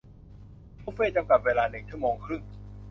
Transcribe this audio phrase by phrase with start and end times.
[0.83, 2.41] บุฟเฟ่ต์จำกัดเวลาหนึ่งชั่วโมงครึ่ง